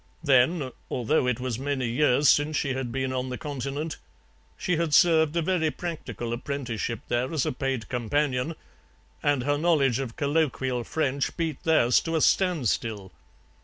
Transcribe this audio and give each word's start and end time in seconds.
Then, 0.23 0.71
although 0.89 1.27
it 1.27 1.39
was 1.39 1.59
many 1.59 1.87
years 1.87 2.27
since 2.27 2.57
she 2.57 2.73
had 2.73 2.91
been 2.91 3.13
on 3.13 3.29
the 3.29 3.37
Continent, 3.37 3.97
she 4.57 4.75
had 4.77 4.95
served 4.95 5.35
a 5.35 5.43
very 5.43 5.69
practical 5.69 6.33
apprenticeship 6.33 7.01
there 7.07 7.31
as 7.31 7.45
a 7.45 7.51
paid 7.51 7.87
companion, 7.87 8.55
and 9.21 9.43
her 9.43 9.59
knowledge 9.59 9.99
of 9.99 10.15
colloquial 10.15 10.83
French 10.83 11.37
beat 11.37 11.61
theirs 11.61 11.99
to 11.99 12.15
a 12.15 12.21
standstill. 12.21 13.11